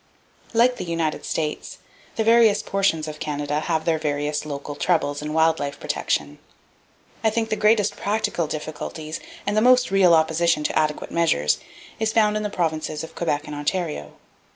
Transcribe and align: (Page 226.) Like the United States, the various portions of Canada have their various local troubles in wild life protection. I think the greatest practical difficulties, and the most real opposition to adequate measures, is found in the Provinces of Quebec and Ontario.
(Page 0.47 0.53
226.) 0.53 0.57
Like 0.59 0.77
the 0.77 0.91
United 0.91 1.25
States, 1.29 1.77
the 2.15 2.23
various 2.23 2.63
portions 2.63 3.07
of 3.07 3.19
Canada 3.19 3.59
have 3.59 3.85
their 3.85 3.99
various 3.99 4.47
local 4.47 4.73
troubles 4.73 5.21
in 5.21 5.31
wild 5.31 5.59
life 5.59 5.79
protection. 5.79 6.39
I 7.23 7.29
think 7.29 7.49
the 7.51 7.55
greatest 7.55 7.95
practical 7.95 8.47
difficulties, 8.47 9.19
and 9.45 9.55
the 9.55 9.61
most 9.61 9.91
real 9.91 10.15
opposition 10.15 10.63
to 10.63 10.75
adequate 10.79 11.11
measures, 11.11 11.59
is 11.99 12.13
found 12.13 12.35
in 12.35 12.41
the 12.41 12.49
Provinces 12.49 13.03
of 13.03 13.13
Quebec 13.13 13.43
and 13.45 13.53
Ontario. 13.55 14.13